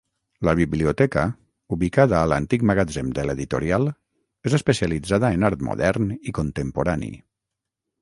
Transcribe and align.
La 0.47 0.53
biblioteca, 0.59 1.25
ubicada 1.77 2.17
a 2.21 2.31
l'antic 2.31 2.65
magatzem 2.71 3.13
de 3.19 3.27
l'editorial, 3.33 3.87
és 4.51 4.59
especialitzada 4.61 5.35
en 5.39 5.49
art 5.53 5.71
modern 5.71 6.13
i 6.31 6.39
contemporani. 6.43 7.17